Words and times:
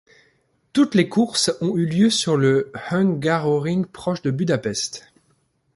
Toutes 0.73 0.95
les 0.95 1.07
courses 1.09 1.55
ont 1.61 1.77
eu 1.77 1.85
lieu 1.85 2.09
sur 2.09 2.35
le 2.35 2.71
Hungaroring 2.89 3.85
proche 3.85 4.23
de 4.23 4.31
Budapest. 4.31 5.11